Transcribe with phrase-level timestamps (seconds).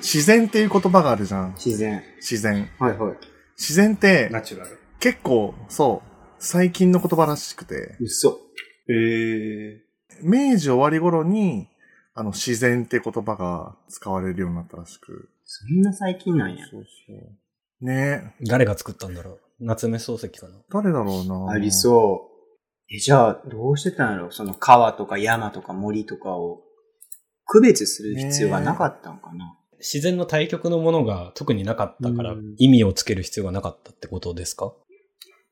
[0.00, 1.54] 自然っていう言葉があるじゃん。
[1.54, 2.02] 自然。
[2.16, 2.68] 自然。
[2.78, 3.16] はいはい。
[3.56, 4.78] 自然ってナチュラル。
[4.98, 8.40] 結構、そう、最近の言葉らしくて、嘘。
[8.88, 9.82] へえ。
[10.22, 11.68] 明治終わり頃に、
[12.14, 15.30] あの、自然って言葉が使われるようになったらしく。
[15.44, 16.66] そんな最近なんや。
[16.68, 17.14] そうそ
[17.82, 17.84] う。
[17.84, 19.40] ねえ、誰が作ったんだろう？
[19.60, 20.54] 夏目漱石かな？
[20.70, 22.28] 誰だろうなありそ
[22.90, 22.94] う。
[22.94, 24.30] え、じゃあ、どうしてたんやろ？
[24.32, 26.62] その川とか山とか森とかを
[27.46, 34.72] 区別する必要がなかったんかな、自然の対極のものが特になかったからうん意味をつける必要がなかったってことですか？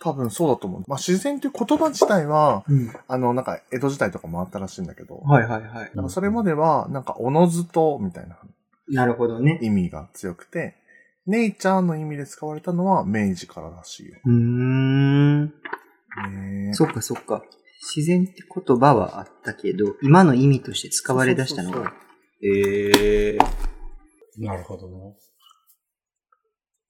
[0.00, 0.82] 多分そうだと思う。
[0.86, 2.92] まあ、自然っていう言葉自体は、うん。
[3.08, 5.90] あの、なんか、江戸時代とかもあったらしいんだけど、はいはいはい。
[5.94, 8.36] なんかそれまでは、なんか、おのずと、みたいな
[8.88, 9.58] なるほどね。
[9.62, 10.74] 意味が強くて、
[11.26, 14.18] ネイチャーの意味で使われたのは明治かららしいよ。
[14.26, 15.44] うーん。
[15.46, 15.50] ね
[16.70, 17.42] えそっかそっか。
[17.96, 21.92] 自然って言葉はあったけど、今の意味として使われ出したのそうそうが。
[22.42, 23.38] ええ
[24.54, 25.16] なるほどね。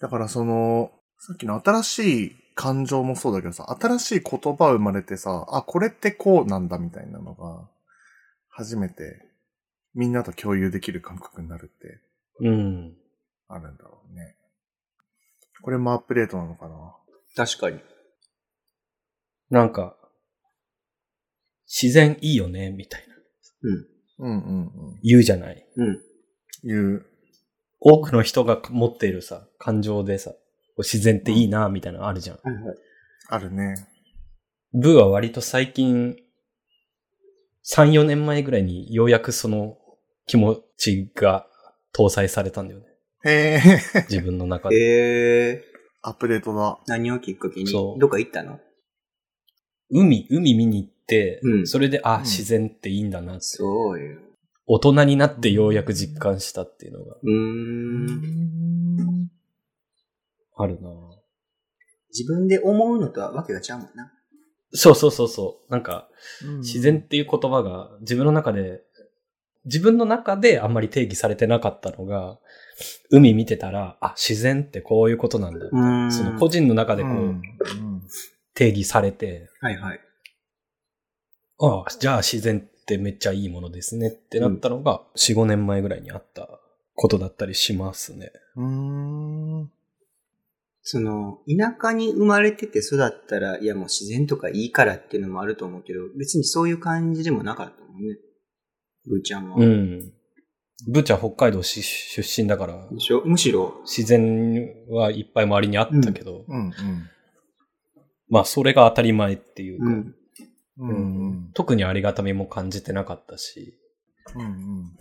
[0.00, 7.68] だからその、さっきの新しい感情もそうだけどさ、新しい言葉生まれてさ、あ、これってこうなんだみたいなのが、
[8.48, 9.22] 初めて
[9.94, 12.00] みんなと共有できる感覚になるって
[12.40, 12.96] うん。
[13.48, 14.36] あるんだろうね。
[15.62, 16.96] これもアップデートなのかな？
[17.36, 17.78] 確かに。
[19.50, 19.96] なんか、
[21.66, 23.14] 自然いいよね、みたいな。
[23.62, 23.86] うん。
[24.18, 25.00] うんうんうん。
[25.02, 25.66] 言うじゃない。
[25.76, 26.00] うん。
[26.64, 27.06] 言う。
[27.84, 30.32] 多くの人が持っているさ、感情でさ、
[30.78, 32.38] 自然っていいな、みたいなのあるじゃん。
[32.42, 32.76] はいはい。
[33.28, 33.88] あるね。
[34.72, 36.16] ブーは割と最近、
[37.64, 39.76] 3、4年前ぐらいにようやくその
[40.26, 41.46] 気持ちが
[41.92, 42.86] 搭載されたんだよね。
[43.24, 44.76] へえ、自分の中で。
[44.76, 45.64] ええ
[46.04, 46.80] アップデートだ。
[46.88, 47.68] 何をきっかけに？
[47.68, 48.58] そうどっか行ったの？
[49.90, 53.42] 海、海見に行って、うんそれで、あ、うん自然っていいんだなって。
[53.42, 54.18] そうよ。
[54.66, 59.30] 大人になってようやく実感したっていうのがうーん。
[60.56, 60.90] あるな
[62.10, 64.12] 自分で思うのとはわけがちゃうもんな。
[64.74, 65.72] そうそうそうそう。
[65.72, 66.08] なんか、
[66.44, 68.82] うん自然っていう言葉が自分の中で、
[69.64, 72.38] 自分の中であんまり定義されてなかったのが、
[73.10, 75.66] 海見てたら、あ、自然ってこういうことなんだ。
[76.10, 77.42] その個人の中でこう、
[78.54, 80.00] 定義されて、はいはい。
[81.60, 86.60] ああ、じゃあ自然ってめっちゃいいものですねってなったのが、4、5年前ぐらいにあった
[86.94, 88.32] ことだったりしますね。
[88.56, 88.64] うー
[89.64, 89.70] ん。
[90.82, 98.18] その、田舎に生まれてて育ったら、いやもう自然とかいいからっていうのもあると思うけど、別にそういう感じでもなかったもんね。
[99.06, 99.56] ブーちゃんは。
[99.56, 100.12] うん。
[100.88, 103.22] ブチャ北海道し出身だから、でしょ？
[103.24, 106.72] むしろ、自然はいっぱい周りにあったけど、うんうん。
[108.28, 110.14] まあそれが当たり前っていうか、うん。
[110.78, 110.92] うんう
[111.34, 111.50] ん。
[111.54, 113.78] 特にありがたみも感じてなかったし、
[114.34, 114.96] うんうん。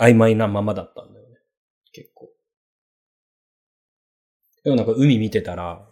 [0.00, 1.36] 曖昧なままだったんだよね。
[1.92, 2.28] 結構。
[4.64, 5.86] でもなんか海見てたら、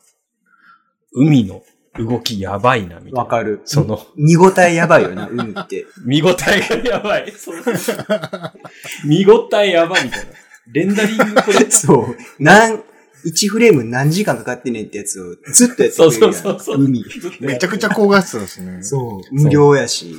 [1.13, 1.63] 海の
[1.99, 3.21] 動きやばいな、みたいな。
[3.21, 3.63] わかる。
[3.65, 5.87] その、見応えやばいよな、海って。
[6.05, 7.31] 見応えがやばい。
[7.33, 7.63] そう
[9.07, 10.33] 見応えやばいみたいな。
[10.73, 12.43] レンダリングこれ、そう。
[12.43, 12.83] なん、
[13.27, 16.33] 1フレーム何時間かかってねんってやつをずっとやってくれるやん。
[16.33, 17.05] そうそうそうそう海。
[17.41, 18.83] めちゃくちゃ高画質だしね。
[18.83, 19.35] そう。
[19.35, 20.15] 無料やし。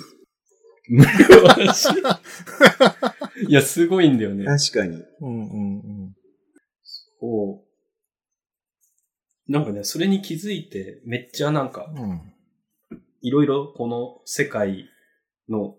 [0.89, 1.87] 無料だし。
[3.47, 4.45] いや、すごいんだよね。
[4.45, 5.03] 確かに。
[5.21, 6.15] うんうんうん。
[7.19, 9.51] こう。
[9.51, 12.21] なんかね、それに気づいて、めっちゃなんか、うん。
[13.21, 14.89] いろいろこの世界
[15.49, 15.76] の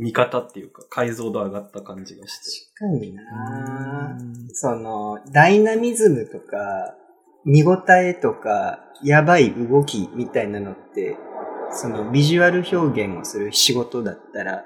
[0.00, 2.70] 見方っていうか、解像度上がった感じがして。
[2.78, 4.18] 確かにな
[4.52, 6.96] その、ダイナミズムとか、
[7.44, 11.18] 見応えとか、やばい動きみたいなのって、
[11.70, 14.64] そのビジュアル表現をする仕事だったら、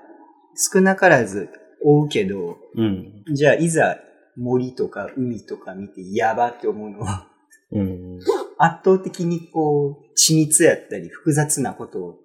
[0.57, 1.51] 少なからず
[1.83, 3.25] 追うけど、うん。
[3.35, 3.99] じゃあいざ
[4.37, 7.27] 森とか海とか見てやばって思うのは、
[7.73, 8.21] うん。
[8.57, 12.19] 圧倒的にこう、緻密やったり複雑なことを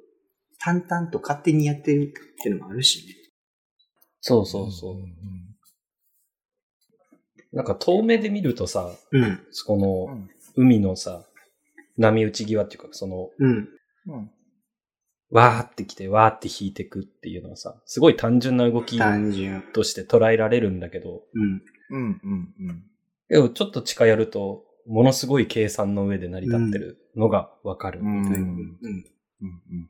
[0.60, 3.16] 淡々と勝手にやってるっていうのもあるしね。
[4.22, 4.98] そうそうそう。
[7.52, 9.40] なんか遠目で見るとさ、うん。
[9.66, 11.26] こうのん海のさ、
[11.98, 13.70] 波打ち際っていうか、その、うん。
[14.08, 14.32] うん。
[15.32, 19.64] わーってきて、わーって引いてくっていうのはさ、すごい単純な動き単純。
[19.74, 21.62] として捉えられるんだけど、うん。
[21.92, 22.84] うんうんうん。
[23.30, 28.00] でもちょっと近寄ると、ものすごい計算の上で成り立ってるのがわかる。
[28.00, 28.34] うんうん。
[28.34, 28.36] うん。
[28.36, 29.90] うんうん。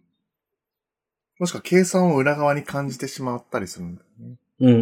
[1.39, 4.35] もしくは計算を裏側に感じてしまったりするんだよね。
[4.59, 4.79] うんうん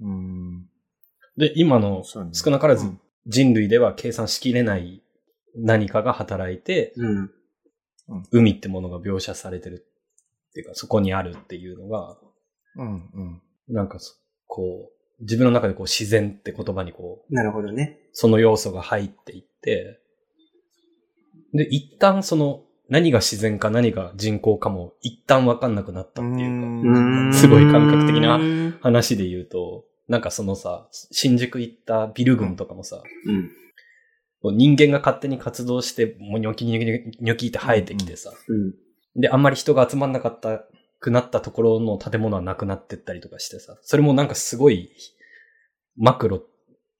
[0.00, 0.08] うん。
[0.08, 0.12] う
[0.60, 0.68] ん。
[1.36, 5.02] で、今の少なからずうん人類では計算しきれない
[5.56, 7.30] 何かが働いて、うん。
[8.30, 9.86] 海ってものが描写されてる
[10.50, 12.16] っていうか、そこにあるっていうのが、
[12.76, 13.42] うんうん。
[13.68, 14.14] なんかそ、
[14.46, 18.00] こう、自分の中でこう自然って言葉にこう、なるほどね。
[18.12, 20.00] その要素が入っていって、
[21.54, 28.78] で、一旦その何が自然か何が人工かも一旦わかんなくなったっていうか、んすごい感覚的なうん。
[28.80, 34.56] 話で言うと、なんかそのさ、新宿行ったビル群とかもさ、うん。
[34.56, 38.74] 人間が勝手に活動して、もうニョキニョキニョキって生えてきてさ、うん。
[39.20, 40.64] で、あんまり人が集まんなかった
[41.02, 44.90] くなったところの建物はなくなってったりとかしてさ、それもなんかすごい
[45.96, 46.42] マクロ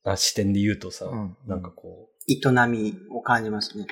[0.05, 2.39] な視点で言うとさ、うんなんかこ営
[2.69, 3.87] みを感じますね。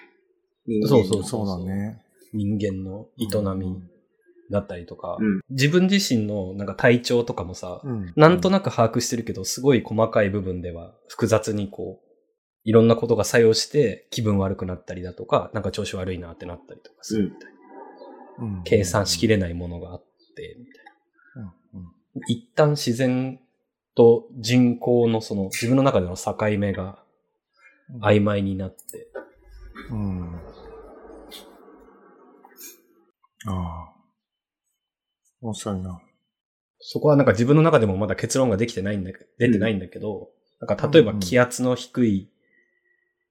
[0.66, 2.02] 人間そうそうそうだね。
[2.32, 3.82] う、人間の営み
[4.50, 5.40] だったりとか、うん。
[5.50, 12.10] 自分自身のなんか体調とかもさ、うんなんとなく把握してるけど、すごい細かい部分では複雑にこう、
[12.64, 17.46] いろんなことが作用して気分悪くなったりだとか、なんか調子悪いなってなったりとかするみたいな。
[17.46, 20.04] うん計算しきれないものがあっ
[20.34, 20.84] て、みたい
[21.36, 21.54] な。
[21.74, 21.90] うんうん
[22.26, 23.38] 一旦自然
[23.94, 26.98] と人工のその自分の中での境目が
[28.00, 29.08] 曖昧になって、
[29.90, 30.40] うん。
[33.46, 34.00] ああ。
[35.40, 36.00] 面白いな。
[36.80, 42.30] そこはなんか自分の中でもまだ結論ができてないんだけ出てないんだけど、なんか例えば気圧の低い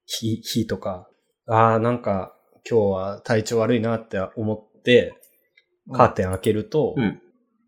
[0.06, 1.08] 日、日とか、
[1.46, 2.34] ああ、なんか
[2.68, 5.14] 今日は体調悪いなって思って、
[5.92, 7.20] カーテン開けると、うん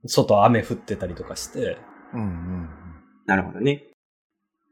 [0.04, 1.78] 外雨降ってたりとかして、
[2.12, 2.68] うんうん
[3.24, 3.84] なるほどね。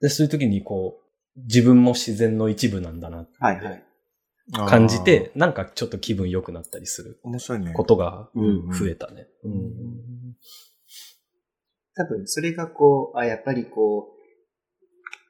[0.01, 0.99] で、そういう時にこ
[1.37, 3.85] う、自分も自然の一部なんだなってはいはい。
[4.59, 4.67] うん。
[4.67, 7.73] 感じて、なんかちょっと気分良くなったりする面白いね。
[7.73, 9.29] ことがうん増えたね。
[9.45, 10.35] うん
[11.95, 14.21] 多分、それがこう、あ、やっぱりこう、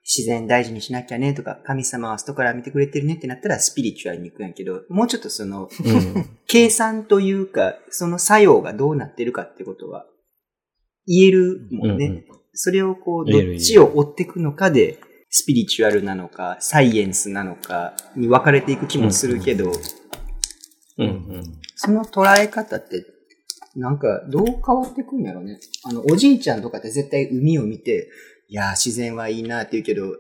[0.04, 10.06] 自然大事にしなきゃねとか、神様は外から見てくれてるねってなったらスピリチュアルに行くんやけど、もうちょっとその、うん 計算というか、その作用がどうなってるかってことは、
[11.06, 12.06] 言えるもんね。
[12.06, 14.98] うんうんそれをこう、どっちを追っていくのかで、
[15.30, 19.72] スピリチュアルなのか、サイエンスなのかに分かれていく気もするけど、
[20.98, 23.06] うんうんその捉え方って、
[23.74, 25.58] なんか、どう変わってくんやろね。
[25.84, 28.10] あの、おじいちゃんとかって絶対海を見て、
[28.48, 30.14] いやー、自然はいいなって言うけど、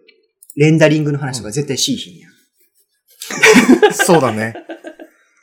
[0.56, 2.32] レンダリングの話とか絶対しいひんやん。
[3.92, 4.54] そうだね。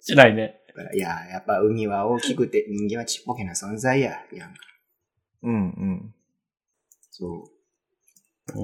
[0.01, 0.61] しないね。
[0.69, 4.59] だから、いやー、やっぱ海は大きくて人間はちっぽけな存在や、やんか。
[5.43, 6.15] うんうん。
[7.11, 7.56] そう。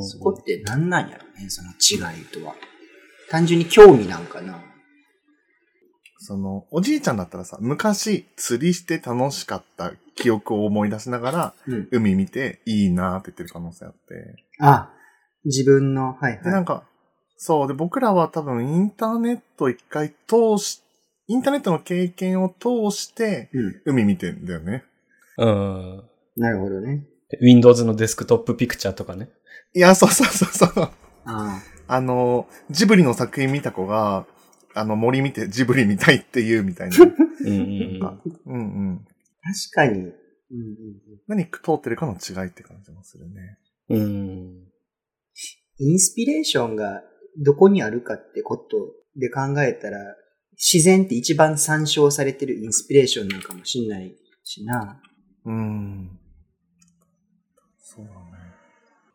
[0.01, 2.55] そこって何なんやろね、その違いとは。
[3.29, 4.61] 単純に興味なんかな。
[6.19, 11.87] その、おじいちゃんだったらさ、昔釣りして楽しかった記憶を思い出しながら、うん。
[11.91, 14.45] 海見ていいなって言ってる可能性あって。
[14.59, 14.93] あ、
[15.43, 16.83] 自分の、はいで、なはんか、
[17.35, 17.67] そう。
[17.67, 20.81] で、僕らは多分インターネット一回通し、
[21.27, 23.49] インターネットの経験を通して。
[23.85, 24.85] 海見てんだよね。
[25.37, 26.03] うん。
[26.37, 27.05] なるほどね。
[27.41, 29.29] Windows のデスクトップピクチャーとかね。
[29.73, 30.89] いや、そうそうそうそう。
[31.25, 34.25] ああの、ジブリの作品見た子が、
[34.73, 36.97] あの、森見てジブリ見たいって言うみたいな。
[37.45, 37.53] うんう
[37.99, 37.99] ん。
[37.99, 38.17] 確
[39.71, 39.99] かに。
[39.99, 41.21] うんうんうん。
[41.27, 43.57] 何通ってるかの違いって感じもするね。
[43.89, 43.99] うん。
[43.99, 44.73] うん。
[45.79, 47.03] インスピレーションが
[47.37, 49.97] どこにあるかってことで考えたら、
[50.55, 55.01] 自然って一番参照されてるインスピレーションなんかもしんないしな。
[55.45, 56.19] うん。
[57.83, 58.15] そうだね。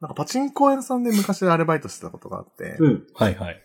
[0.01, 3.07] なんかパチンコ屋さんで昔アルバイトしてたことがあって、うん。
[3.15, 3.61] はいはい。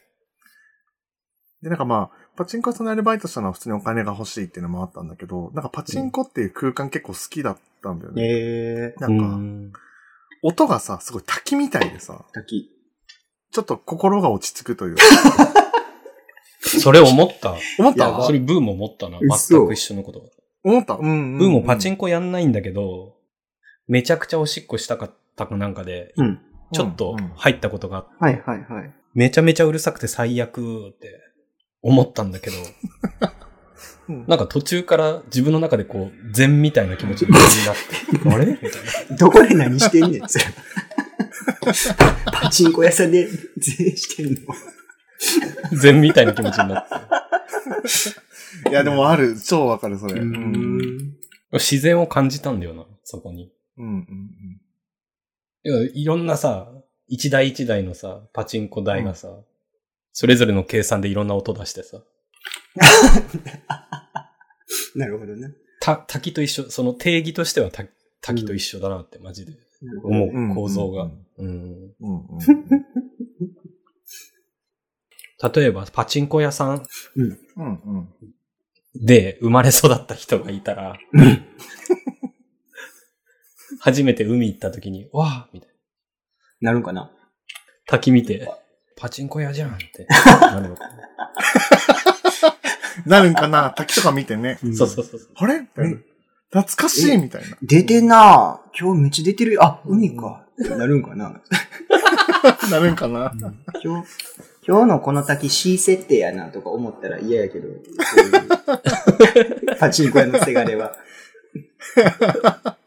[1.62, 8.24] で、なんかまあ、パチンコ屋さんでアルバイトしたのは普通にお金が欲しいっていうのもあったんだけど、なんかパチンコっていう空間結構好きだったんだよね。
[8.24, 9.74] えなんか、うん
[10.46, 12.70] 音がさ、すごい滝みたいでさ、ー、滝。
[13.54, 14.96] ちょっと心が落ち着くという。
[16.60, 17.56] それ思った？
[17.80, 18.24] 思った？
[18.26, 19.20] それブーも思ったな。
[19.22, 20.30] 嘘全く一緒のこと。
[20.66, 20.96] 思った？
[20.96, 21.38] うん、うん。
[21.38, 23.16] ブーもパチンンコやんないんだけど、
[23.88, 26.40] めちゃくちゃおしっこしたかったかなんかで、うん。
[26.74, 28.94] ちょっと入ったことがあって、はいはいはい。
[29.14, 31.22] めちゃめちゃうるさくて最悪って
[31.82, 32.58] 思ったんだけど、
[34.10, 38.46] うんなんか途中から自分の中でこう、禅みたいな気持ちになって、 あれ？
[38.48, 38.72] みたい
[39.10, 39.16] な。
[39.16, 40.46] どこで何してんねん、それ。
[42.26, 44.34] パチンコ屋さんで税してん
[45.72, 45.78] の？
[45.78, 46.88] 禅みたいな気持ちになっ
[48.64, 48.70] て。
[48.70, 49.38] いや、でもある。
[49.40, 50.22] 超わかる、それ。
[51.54, 53.54] 自然を感じたんだよな、そこに。
[53.78, 54.62] うん、うん、
[55.64, 56.72] いやいろんなさ、
[57.08, 59.40] 一台一台のさ、パチンコ台がさ、
[60.12, 62.02] それぞれの計算でいろんな音出してさ、
[64.96, 65.54] なるほどね。
[65.80, 67.86] た、滝と一緒、その定義としてはた
[68.22, 69.54] 滝と一緒だなってマジで
[70.04, 71.04] 思うんう構造が。
[71.04, 71.96] うんうんうん。
[72.00, 72.40] うん、うん。
[75.54, 77.40] 例えば、パチンコ屋さんうん。
[77.58, 78.08] うん、うん。
[78.96, 80.96] で生まれ育った人がいたら、
[83.80, 85.70] 初めて海行った時に、わあみたい
[86.62, 87.12] なるんかな
[87.88, 88.50] 滝見て、
[88.96, 90.08] パチンコ屋じゃんって。
[90.42, 90.90] なるのか
[93.06, 94.60] なるんかな滝とか見てね。
[94.64, 95.30] なそうそうそうそう。
[95.36, 95.68] あれ？
[96.52, 97.58] 懐かしいみたいな。
[97.64, 99.64] 出てんなぁ今日めっちゃ出てるよ。
[99.64, 100.46] あ、海か。
[100.78, 101.42] なるんかな
[102.70, 103.32] なるんかな
[103.84, 104.10] 今日、
[104.68, 107.70] 今日のこの滝 C 設定やなとか思ったら嫌やけど、
[109.80, 110.96] パチンコ屋のせがれは。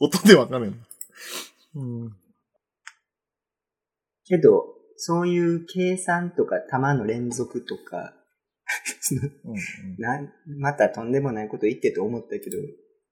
[0.00, 0.72] 音でわかる。
[1.74, 2.16] うん。
[4.24, 4.64] けど、
[4.96, 8.14] そういう計算とか玉の連続とか、
[9.98, 12.56] なんまたとんでもないこと言ってと思ったけど、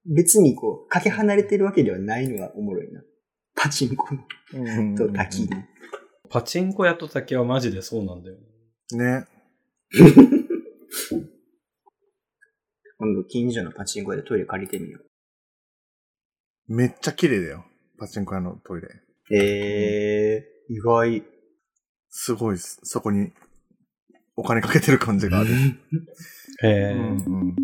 [0.05, 3.02] 別にこう、かけ離れてるわけではないのがおもろいな。
[3.57, 4.07] パチンコ
[4.55, 5.50] うんと滝に。
[6.28, 8.37] パチンコ屋と滝はマジでそうなんだよ。
[8.93, 9.26] ね。
[12.99, 15.07] 今度近所のパチンコ屋でトイレ借りてみよう。
[16.68, 17.64] めっちゃ綺麗だよ。
[17.99, 18.88] パチンコ屋のトイレ。
[19.30, 21.23] えー、意外。
[22.11, 22.80] すごいっす。
[22.82, 23.32] そこに
[24.37, 25.50] お金かけてる感じがある。
[26.62, 27.56] へえ、うんうん